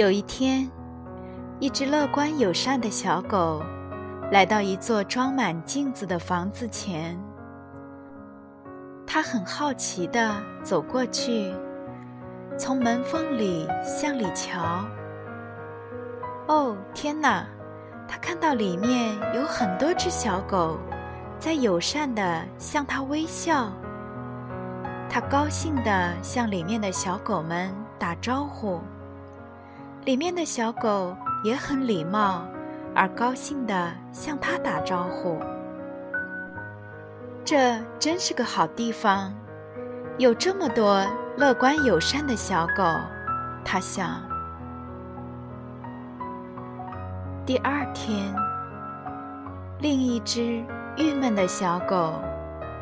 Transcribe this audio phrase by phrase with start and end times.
[0.00, 0.66] 有一天，
[1.58, 3.62] 一只乐观友善的小狗
[4.32, 7.20] 来到一座装满镜子的房子前。
[9.06, 11.54] 它很好奇地走过去，
[12.56, 14.82] 从门缝里向里瞧。
[16.48, 17.44] 哦，天哪！
[18.08, 20.78] 它看到里面有很多只小狗，
[21.38, 23.70] 在友善地向它微笑。
[25.10, 28.80] 它高兴地向里面的小狗们打招呼。
[30.04, 32.42] 里面的小狗也很礼貌，
[32.94, 35.38] 而高兴地向他打招呼。
[37.44, 39.32] 这真是个好地方，
[40.16, 41.06] 有这么多
[41.36, 42.82] 乐观友善的小狗，
[43.62, 44.22] 他想。
[47.44, 48.34] 第二天，
[49.80, 50.64] 另一只
[50.96, 52.14] 郁闷的小狗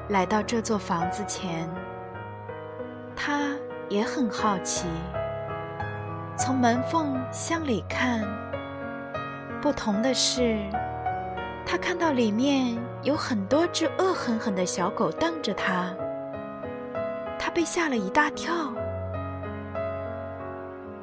[0.08, 1.68] 来到这座房子前，
[3.16, 3.56] 它
[3.88, 4.86] 也很好奇。
[6.38, 8.22] 从门缝向里看，
[9.60, 10.56] 不同的是，
[11.66, 15.92] 他看到里面有很多只恶狠狠的小狗瞪着他，
[17.40, 18.54] 他被吓了一大跳。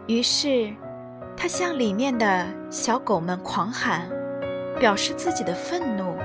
[0.08, 0.74] 于是，
[1.36, 4.10] 他向里面的小狗们狂喊，
[4.80, 6.16] 表示自己的愤怒。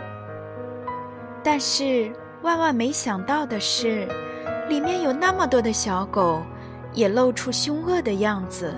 [1.42, 4.06] 但是，万万没想到的是，
[4.68, 6.40] 里面有那么多的小狗，
[6.92, 8.72] 也露出凶恶的样子。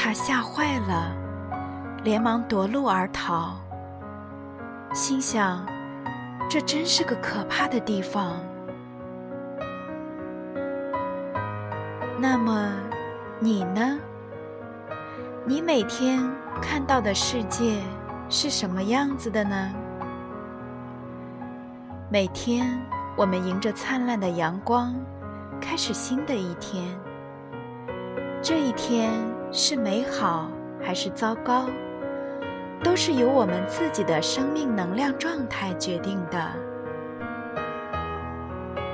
[0.00, 1.12] 他吓坏了，
[2.04, 3.56] 连忙夺路而逃。
[4.94, 5.66] 心想：
[6.48, 8.36] 这真是个可怕的地方。
[12.16, 12.72] 那么，
[13.40, 13.98] 你呢？
[15.44, 16.22] 你每天
[16.62, 17.82] 看到的世界
[18.28, 19.72] 是什么样子的呢？
[22.08, 22.80] 每天，
[23.16, 24.94] 我们迎着灿烂的阳光，
[25.60, 26.96] 开始新的一天。
[28.42, 29.10] 这一天。
[29.50, 31.64] 是美好还是糟糕，
[32.84, 36.52] 都是由我们自己的生命能量状态决定的。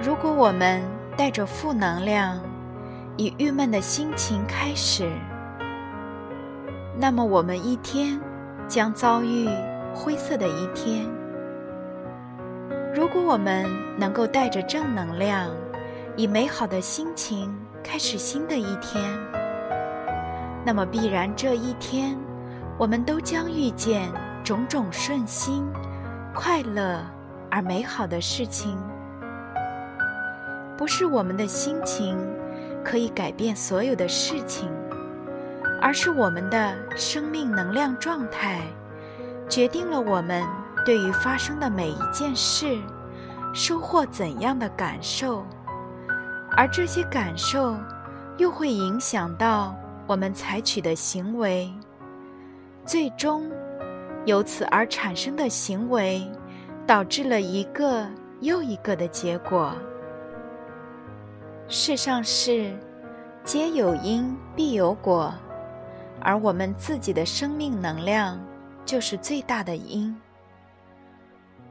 [0.01, 0.81] 如果我们
[1.17, 2.41] 带着负能量，
[3.17, 5.11] 以郁闷的心情开始，
[6.97, 8.17] 那么我们一天
[8.69, 9.49] 将遭遇
[9.93, 11.05] 灰色的一天。
[12.95, 13.67] 如果我们
[13.99, 15.51] 能够带着正能量，
[16.15, 17.53] 以美好的心情
[17.85, 19.05] 开始新的一天。
[20.65, 22.19] 那么必然这一天，
[22.79, 24.11] 我们都将遇见
[24.43, 25.65] 种种顺心、
[26.35, 27.05] 快乐
[27.51, 28.77] 而美好的事情。
[30.77, 32.19] 不是我们的心情
[32.83, 34.69] 可以改变所有的事情，
[35.81, 38.63] 而是我们的生命能量状态
[39.49, 40.43] 决定了我们
[40.85, 42.79] 对于发生的每一件事
[43.53, 45.45] 收获怎样的感受，
[46.57, 47.77] 而这些感受
[48.39, 49.75] 又会影响到。
[50.07, 51.73] 我们采取的行为，
[52.85, 53.51] 最终
[54.27, 56.31] 由此而产生的行为，
[56.87, 58.07] 导致了一个
[58.41, 59.75] 又一个的结果。
[61.69, 62.77] 世上事
[63.45, 65.33] 皆有因必有果，
[66.21, 68.39] 而我们自己的生命能量
[68.85, 70.15] 就是最大的因。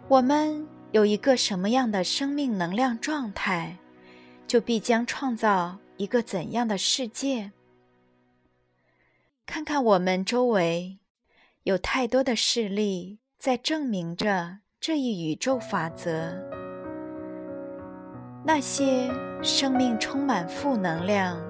[0.07, 3.77] 我们有一个什么样的生命能量状态，
[4.47, 7.51] 就必将创造一个怎样的世界。
[9.45, 10.99] 看看我们周围，
[11.63, 16.33] 有太多的事例在证明着这一宇宙法则。
[18.45, 19.09] 那些
[19.41, 21.41] 生命充满负能量、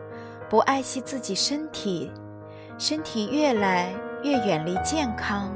[0.49, 2.11] 不爱惜自己身体、
[2.77, 3.93] 身体越来
[4.23, 5.51] 越远离健康，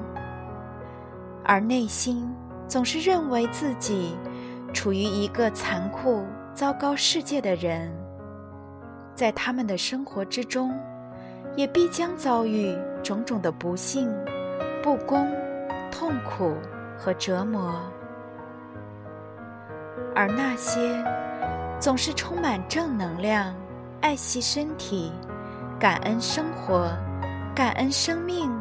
[1.44, 2.28] 而内心
[2.68, 4.16] 总是认为自己
[4.74, 6.26] 处于一个残酷、
[6.58, 7.96] 糟糕世界的人，
[9.14, 10.76] 在他们的生活之中。
[11.56, 14.12] 也必将遭遇种种的不幸、
[14.84, 15.28] 不公、
[15.92, 16.56] 痛苦
[16.96, 17.82] 和折磨，
[20.16, 21.04] 而那些
[21.80, 23.56] 总是充满正能量、
[24.02, 25.12] 爱惜身体、
[25.80, 26.92] 感恩生活、
[27.56, 28.52] 感恩生命，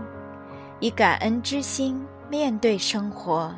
[0.80, 3.54] 以感恩之心面对生活，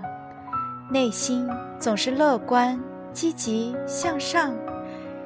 [0.91, 1.49] 内心
[1.79, 2.77] 总是乐观、
[3.21, 4.55] 积极向上，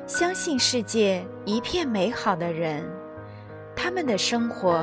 [0.07, 2.83] 相信世界一片美好的人，
[3.77, 4.83] 他们的生活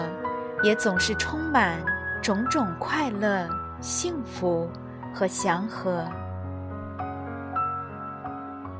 [0.62, 1.84] 也总是充满
[2.22, 3.50] 种种快乐、
[3.82, 4.70] 幸福
[5.12, 6.06] 和祥和。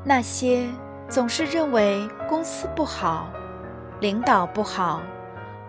[0.04, 0.68] 那些
[1.08, 3.32] 总是认为公司不好、
[3.98, 5.02] 领导不好、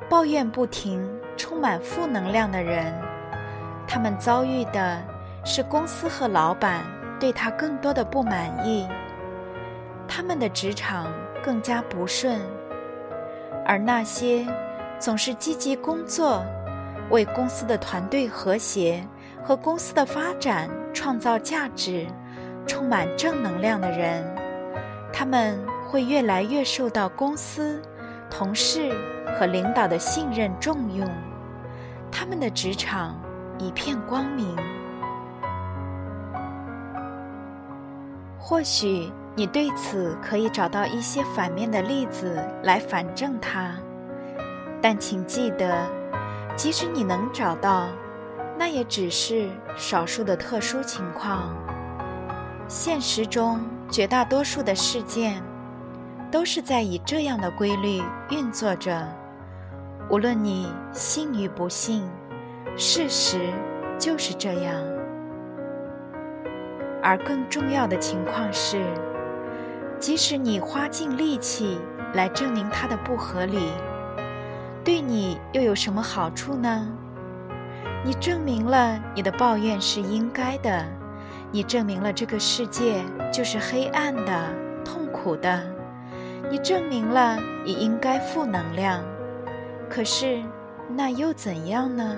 [0.08, 1.04] 抱怨不停、
[1.36, 2.94] 充满负能量的人，
[3.88, 5.02] 他们遭遇的
[5.44, 6.84] 是公司和老板
[7.22, 8.86] 对他更多的不满意。
[10.08, 11.08] 他们的职场
[11.42, 12.42] 更加不顺，
[13.66, 14.46] 而那些
[15.00, 16.44] 总是积极工作、
[17.12, 19.02] 为公司的团队和谐
[19.44, 22.08] 和公司的发展创造价值、
[22.68, 24.26] 充满正能量的人，
[25.14, 25.58] 他们
[25.88, 27.82] 会越来越受到公司、
[28.30, 28.92] 同事
[29.40, 31.08] 和领导的信任重用，
[32.12, 33.16] 他们的职场
[33.60, 34.58] 一片光明。
[38.42, 39.12] 或许。
[39.34, 43.72] 你对此可以找到一些反面的例子来反证它，
[44.82, 45.88] 但请记得，
[46.58, 47.88] 即使你能找到，
[48.60, 51.56] 那也只是少数的特殊情况。
[52.68, 55.42] 现实中绝大多数的事件，
[56.30, 59.08] 都是在以这样的规律运作着。
[60.10, 62.04] 无论你信与不信，
[62.76, 63.40] 事实
[63.98, 64.76] 就是这样。
[67.02, 68.84] 而更重要的情况是。
[70.00, 71.80] 即使你花尽力气
[72.14, 73.72] 来证明它的不合理，
[74.84, 76.88] 对你又有什么好处呢？
[78.04, 80.84] 你证明了你的抱怨是应该的，
[81.52, 84.48] 你证明了这个世界就是黑暗的、
[84.84, 85.62] 痛苦的，
[86.50, 89.04] 你证明了你应该负能量。
[89.88, 90.42] 可是，
[90.90, 92.18] 那又怎样呢？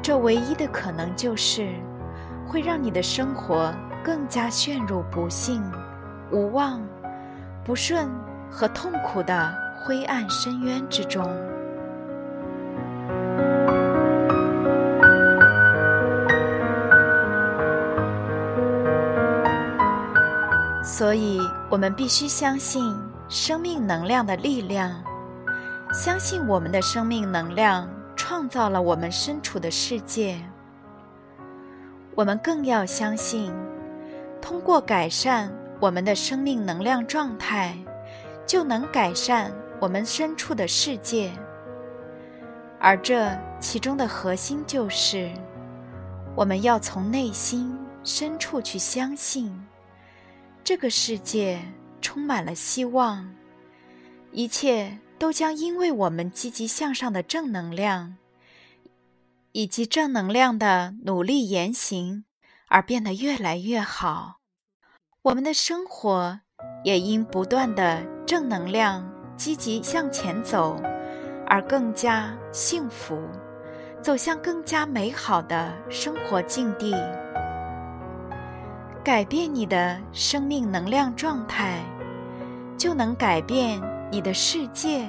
[0.00, 1.72] 这唯一的可能就是，
[2.46, 3.74] 会让你的生活。
[4.04, 5.60] 更加陷入不幸、
[6.30, 6.80] 无望、
[7.64, 8.08] 不顺
[8.48, 11.24] 和痛苦的灰暗深渊之中。
[20.84, 22.96] 所以，我们必须相信
[23.28, 25.02] 生命能量的力量，
[25.92, 30.38] 相信我们的生命能量创造了我们身处的世界。
[32.16, 33.54] 我们更要相信。
[34.40, 37.76] 通过改善我们的生命能量状态，
[38.46, 41.30] 就能改善我们身处的世界。
[42.78, 43.30] 而这
[43.60, 45.30] 其中的核心就是，
[46.34, 49.66] 我们要从内心深处去相信，
[50.62, 51.60] 这个世界
[52.00, 53.28] 充满了希望，
[54.30, 58.14] 一切都将因为我们积极向上的正能量，
[59.56, 62.24] 以及正能量的努力言行。
[62.68, 64.40] 而变得越来越好，
[65.22, 66.40] 我们的生活
[66.84, 70.78] 也因不断的正能量、积极向前走，
[71.46, 73.16] 而更加幸福，
[74.02, 76.92] 走向更加美好的生活境地。
[79.02, 81.82] 改变你的生命能量状态，
[82.76, 83.80] 就能改变
[84.10, 85.08] 你的世界；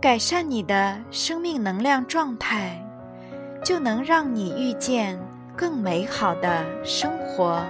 [0.00, 2.80] 改善你的生命能量状态，
[3.64, 5.18] 就能让你遇见。
[5.58, 7.60] 更美好的生活。